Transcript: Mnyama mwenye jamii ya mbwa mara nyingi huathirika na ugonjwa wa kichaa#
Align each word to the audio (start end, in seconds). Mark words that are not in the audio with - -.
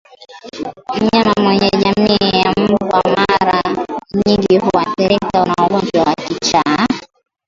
Mnyama 0.97 1.33
mwenye 1.41 1.69
jamii 1.69 2.41
ya 2.43 2.53
mbwa 2.59 3.01
mara 3.15 3.61
nyingi 4.25 4.57
huathirika 4.59 5.45
na 5.45 5.53
ugonjwa 5.65 6.03
wa 6.03 6.15
kichaa# 6.15 6.87